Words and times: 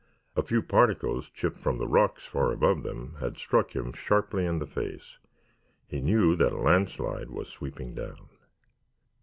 A 0.35 0.41
few 0.41 0.63
particles 0.63 1.29
chipped 1.29 1.59
from 1.59 1.77
the 1.77 1.87
rocks 1.87 2.25
far 2.25 2.51
above 2.51 2.81
them 2.81 3.17
had 3.19 3.37
struck 3.37 3.75
him 3.75 3.93
sharply 3.93 4.47
in 4.47 4.57
the 4.57 4.65
face. 4.65 5.19
He 5.85 6.01
knew 6.01 6.35
that 6.37 6.53
a 6.53 6.57
landslide 6.57 7.29
was 7.29 7.49
sweeping 7.49 7.93
down. 7.93 8.29